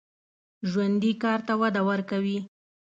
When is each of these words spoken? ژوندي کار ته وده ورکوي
ژوندي 0.69 1.11
کار 1.23 1.39
ته 1.47 1.53
وده 1.61 1.81
ورکوي 1.89 2.37